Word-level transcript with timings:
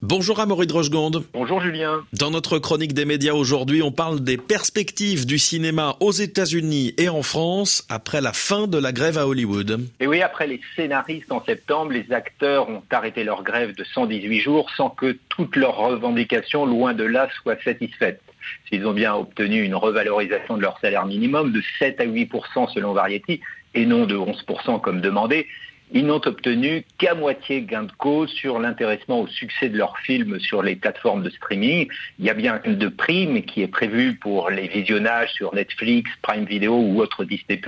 Bonjour 0.00 0.38
Amaury 0.38 0.68
Rochegonde. 0.70 1.24
Bonjour 1.32 1.60
Julien. 1.60 2.04
Dans 2.12 2.30
notre 2.30 2.60
chronique 2.60 2.94
des 2.94 3.04
médias 3.04 3.32
aujourd'hui, 3.32 3.82
on 3.82 3.90
parle 3.90 4.20
des 4.20 4.36
perspectives 4.36 5.26
du 5.26 5.38
cinéma 5.38 5.96
aux 5.98 6.12
États-Unis 6.12 6.94
et 6.98 7.08
en 7.08 7.24
France 7.24 7.84
après 7.90 8.20
la 8.20 8.32
fin 8.32 8.68
de 8.68 8.78
la 8.78 8.92
grève 8.92 9.18
à 9.18 9.26
Hollywood. 9.26 9.80
Et 9.98 10.06
oui, 10.06 10.22
après 10.22 10.46
les 10.46 10.60
scénaristes 10.76 11.32
en 11.32 11.44
septembre, 11.44 11.90
les 11.90 12.12
acteurs 12.12 12.68
ont 12.68 12.84
arrêté 12.90 13.24
leur 13.24 13.42
grève 13.42 13.74
de 13.74 13.82
118 13.82 14.38
jours 14.38 14.70
sans 14.76 14.88
que 14.88 15.18
toutes 15.30 15.56
leurs 15.56 15.76
revendications, 15.76 16.64
loin 16.64 16.94
de 16.94 17.02
là, 17.02 17.28
soient 17.42 17.60
satisfaites. 17.64 18.22
S'ils 18.68 18.86
ont 18.86 18.94
bien 18.94 19.16
obtenu 19.16 19.64
une 19.64 19.74
revalorisation 19.74 20.58
de 20.58 20.62
leur 20.62 20.78
salaire 20.78 21.06
minimum 21.06 21.50
de 21.50 21.60
7 21.80 22.00
à 22.00 22.06
8% 22.06 22.72
selon 22.72 22.92
Variety 22.92 23.40
et 23.74 23.84
non 23.84 24.06
de 24.06 24.14
11 24.16 24.44
comme 24.80 25.00
demandé, 25.00 25.48
ils 25.92 26.06
n'ont 26.06 26.20
obtenu 26.24 26.84
qu'à 26.98 27.14
moitié 27.14 27.62
gain 27.62 27.84
de 27.84 27.92
cause 27.92 28.30
sur 28.30 28.58
l'intéressement 28.58 29.20
au 29.20 29.26
succès 29.26 29.68
de 29.68 29.78
leurs 29.78 29.98
films 29.98 30.38
sur 30.40 30.62
les 30.62 30.76
plateformes 30.76 31.22
de 31.22 31.30
streaming. 31.30 31.88
Il 32.18 32.24
y 32.24 32.30
a 32.30 32.34
bien 32.34 32.60
de 32.64 32.88
prime 32.88 33.42
qui 33.42 33.62
est 33.62 33.68
prévu 33.68 34.14
pour 34.14 34.50
les 34.50 34.68
visionnages 34.68 35.32
sur 35.32 35.54
Netflix, 35.54 36.10
Prime 36.22 36.44
Video 36.44 36.76
ou 36.76 37.00
autre 37.00 37.24
Disney+, 37.24 37.60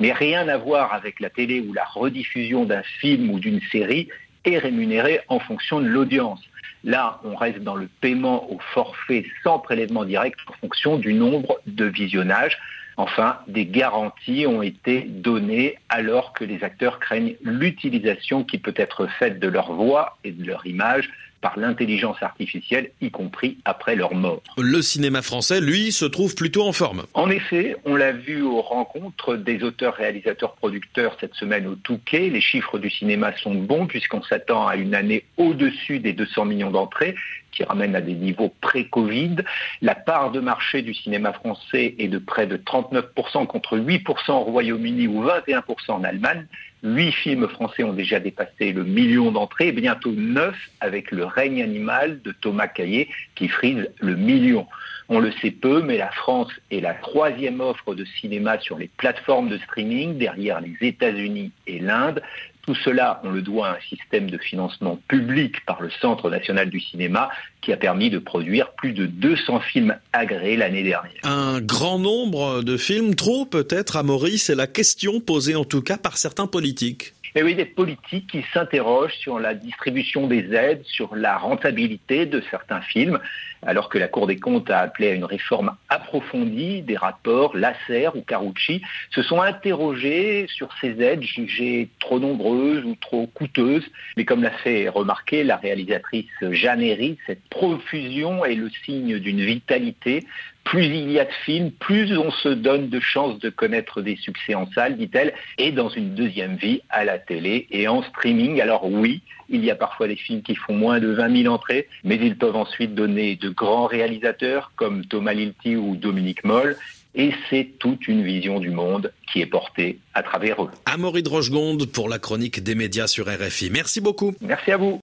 mais 0.00 0.12
rien 0.12 0.48
à 0.48 0.56
voir 0.56 0.92
avec 0.92 1.20
la 1.20 1.30
télé 1.30 1.60
où 1.60 1.72
la 1.72 1.84
rediffusion 1.84 2.64
d'un 2.64 2.82
film 3.00 3.30
ou 3.30 3.38
d'une 3.38 3.60
série 3.70 4.08
est 4.44 4.58
rémunérée 4.58 5.20
en 5.28 5.38
fonction 5.38 5.80
de 5.80 5.86
l'audience. 5.86 6.40
Là, 6.84 7.20
on 7.24 7.34
reste 7.34 7.60
dans 7.60 7.74
le 7.74 7.88
paiement 8.00 8.50
au 8.52 8.58
forfait 8.72 9.26
sans 9.42 9.58
prélèvement 9.58 10.04
direct 10.04 10.38
en 10.46 10.52
fonction 10.54 10.96
du 10.96 11.12
nombre 11.12 11.60
de 11.66 11.84
visionnages. 11.86 12.56
Enfin, 12.98 13.38
des 13.46 13.64
garanties 13.64 14.44
ont 14.48 14.60
été 14.60 15.02
données 15.02 15.76
alors 15.88 16.32
que 16.32 16.42
les 16.42 16.64
acteurs 16.64 16.98
craignent 16.98 17.36
l'utilisation 17.42 18.42
qui 18.42 18.58
peut 18.58 18.74
être 18.76 19.06
faite 19.06 19.38
de 19.38 19.46
leur 19.46 19.72
voix 19.72 20.18
et 20.24 20.32
de 20.32 20.44
leur 20.44 20.66
image 20.66 21.08
par 21.40 21.56
l'intelligence 21.56 22.20
artificielle, 22.20 22.90
y 23.00 23.12
compris 23.12 23.58
après 23.64 23.94
leur 23.94 24.14
mort. 24.14 24.42
Le 24.56 24.82
cinéma 24.82 25.22
français, 25.22 25.60
lui, 25.60 25.92
se 25.92 26.04
trouve 26.04 26.34
plutôt 26.34 26.66
en 26.66 26.72
forme. 26.72 27.04
En 27.14 27.30
effet, 27.30 27.76
on 27.84 27.94
l'a 27.94 28.10
vu 28.10 28.42
aux 28.42 28.60
rencontres 28.60 29.36
des 29.36 29.62
auteurs, 29.62 29.94
réalisateurs, 29.94 30.56
producteurs 30.56 31.16
cette 31.20 31.34
semaine 31.34 31.68
au 31.68 31.76
Touquet. 31.76 32.30
Les 32.30 32.40
chiffres 32.40 32.80
du 32.80 32.90
cinéma 32.90 33.36
sont 33.36 33.54
bons 33.54 33.86
puisqu'on 33.86 34.22
s'attend 34.22 34.66
à 34.66 34.74
une 34.74 34.96
année 34.96 35.24
au-dessus 35.36 36.00
des 36.00 36.12
200 36.12 36.46
millions 36.46 36.70
d'entrées 36.72 37.14
qui 37.58 37.64
ramène 37.64 37.96
à 37.96 38.00
des 38.00 38.14
niveaux 38.14 38.54
pré-Covid. 38.60 39.36
La 39.82 39.96
part 39.96 40.30
de 40.30 40.38
marché 40.38 40.82
du 40.82 40.94
cinéma 40.94 41.32
français 41.32 41.96
est 41.98 42.06
de 42.06 42.18
près 42.18 42.46
de 42.46 42.56
39% 42.56 43.46
contre 43.46 43.76
8% 43.76 44.30
au 44.30 44.44
Royaume-Uni 44.44 45.08
ou 45.08 45.24
21% 45.24 45.62
en 45.88 46.04
Allemagne. 46.04 46.46
Huit 46.84 47.10
films 47.10 47.48
français 47.48 47.82
ont 47.82 47.92
déjà 47.92 48.20
dépassé 48.20 48.72
le 48.72 48.84
million 48.84 49.32
d'entrées, 49.32 49.72
bientôt 49.72 50.12
neuf 50.12 50.54
avec 50.80 51.10
Le 51.10 51.24
règne 51.24 51.60
animal 51.60 52.22
de 52.22 52.30
Thomas 52.30 52.68
Caillet 52.68 53.08
qui 53.34 53.48
frise 53.48 53.90
le 53.98 54.14
million. 54.14 54.64
On 55.08 55.18
le 55.18 55.32
sait 55.32 55.50
peu, 55.50 55.82
mais 55.82 55.96
la 55.96 56.12
France 56.12 56.52
est 56.70 56.80
la 56.80 56.94
troisième 56.94 57.60
offre 57.60 57.96
de 57.96 58.04
cinéma 58.04 58.60
sur 58.60 58.78
les 58.78 58.90
plateformes 58.98 59.48
de 59.48 59.58
streaming, 59.58 60.16
derrière 60.16 60.60
les 60.60 60.76
États-Unis 60.80 61.50
et 61.66 61.80
l'Inde. 61.80 62.22
Tout 62.68 62.76
cela, 62.84 63.18
on 63.24 63.30
le 63.30 63.40
doit 63.40 63.68
à 63.68 63.76
un 63.76 63.80
système 63.80 64.28
de 64.28 64.36
financement 64.36 64.98
public 65.08 65.64
par 65.64 65.80
le 65.80 65.88
Centre 66.02 66.28
national 66.28 66.68
du 66.68 66.80
cinéma 66.80 67.30
qui 67.62 67.72
a 67.72 67.78
permis 67.78 68.10
de 68.10 68.18
produire 68.18 68.72
plus 68.72 68.92
de 68.92 69.06
200 69.06 69.60
films 69.60 69.96
agréés 70.12 70.58
l'année 70.58 70.82
dernière. 70.82 71.18
Un 71.22 71.62
grand 71.62 71.98
nombre 71.98 72.60
de 72.62 72.76
films, 72.76 73.14
trop 73.14 73.46
peut-être 73.46 73.96
à 73.96 74.02
Maurice, 74.02 74.44
c'est 74.44 74.54
la 74.54 74.66
question 74.66 75.20
posée 75.20 75.56
en 75.56 75.64
tout 75.64 75.80
cas 75.80 75.96
par 75.96 76.18
certains 76.18 76.46
politiques. 76.46 77.14
Et 77.38 77.42
oui, 77.44 77.54
des 77.54 77.66
politiques 77.66 78.26
qui 78.32 78.44
s'interrogent 78.52 79.14
sur 79.14 79.38
la 79.38 79.54
distribution 79.54 80.26
des 80.26 80.52
aides, 80.52 80.82
sur 80.84 81.14
la 81.14 81.38
rentabilité 81.38 82.26
de 82.26 82.42
certains 82.50 82.80
films, 82.80 83.20
alors 83.62 83.88
que 83.88 83.96
la 83.96 84.08
Cour 84.08 84.26
des 84.26 84.40
comptes 84.40 84.68
a 84.70 84.80
appelé 84.80 85.10
à 85.10 85.14
une 85.14 85.24
réforme 85.24 85.76
approfondie 85.88 86.82
des 86.82 86.96
rapports 86.96 87.56
Lasser 87.56 88.08
ou 88.16 88.22
Carucci, 88.22 88.82
se 89.12 89.22
sont 89.22 89.40
interrogés 89.40 90.48
sur 90.48 90.70
ces 90.80 91.00
aides 91.00 91.22
jugées 91.22 91.90
trop 92.00 92.18
nombreuses 92.18 92.84
ou 92.84 92.96
trop 92.96 93.28
coûteuses. 93.28 93.86
Mais 94.16 94.24
comme 94.24 94.42
l'a 94.42 94.50
fait 94.50 94.88
remarquer 94.88 95.44
la 95.44 95.58
réalisatrice 95.58 96.26
Jeanne 96.42 96.82
Herry, 96.82 97.18
cette 97.28 97.48
profusion 97.50 98.44
est 98.44 98.56
le 98.56 98.68
signe 98.84 99.20
d'une 99.20 99.42
vitalité 99.42 100.26
plus 100.64 100.84
il 100.84 101.10
y 101.10 101.18
a 101.18 101.24
de 101.24 101.32
films, 101.44 101.70
plus 101.70 102.16
on 102.18 102.30
se 102.30 102.48
donne 102.48 102.88
de 102.90 103.00
chances 103.00 103.38
de 103.38 103.48
connaître 103.48 104.02
des 104.02 104.16
succès 104.16 104.54
en 104.54 104.70
salle, 104.72 104.96
dit-elle, 104.96 105.32
et 105.56 105.72
dans 105.72 105.88
une 105.88 106.14
deuxième 106.14 106.56
vie 106.56 106.82
à 106.90 107.04
la 107.04 107.18
télé 107.18 107.66
et 107.70 107.88
en 107.88 108.02
streaming. 108.02 108.60
Alors 108.60 108.84
oui, 108.84 109.22
il 109.48 109.64
y 109.64 109.70
a 109.70 109.74
parfois 109.74 110.08
des 110.08 110.16
films 110.16 110.42
qui 110.42 110.54
font 110.54 110.74
moins 110.74 111.00
de 111.00 111.08
20 111.08 111.42
000 111.42 111.54
entrées, 111.54 111.88
mais 112.04 112.16
ils 112.16 112.36
peuvent 112.36 112.56
ensuite 112.56 112.94
donner 112.94 113.36
de 113.36 113.48
grands 113.48 113.86
réalisateurs 113.86 114.72
comme 114.76 115.04
Thomas 115.06 115.32
Lilti 115.32 115.76
ou 115.76 115.96
Dominique 115.96 116.44
Moll. 116.44 116.76
Et 117.14 117.32
c'est 117.48 117.70
toute 117.78 118.06
une 118.06 118.22
vision 118.22 118.60
du 118.60 118.70
monde 118.70 119.12
qui 119.32 119.40
est 119.40 119.46
portée 119.46 119.98
à 120.14 120.22
travers 120.22 120.62
eux. 120.62 120.70
Amaury 120.86 121.22
Rochegonde 121.26 121.86
pour 121.86 122.08
la 122.08 122.18
chronique 122.18 122.62
des 122.62 122.74
médias 122.74 123.06
sur 123.06 123.26
RFI. 123.26 123.70
Merci 123.70 124.00
beaucoup. 124.00 124.34
Merci 124.40 124.70
à 124.70 124.76
vous. 124.76 124.96